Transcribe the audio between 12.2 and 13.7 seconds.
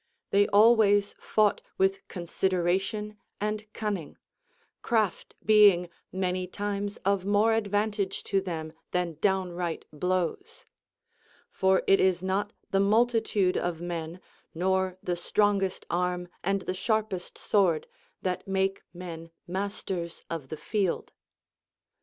not the multitude